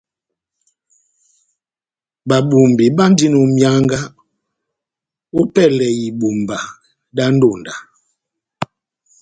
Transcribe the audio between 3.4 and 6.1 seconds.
ó myánga ópɛlɛ ya